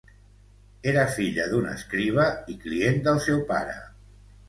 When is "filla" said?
1.17-1.45